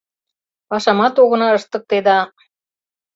[0.69, 2.17] Пашамат огына ыштыкте да...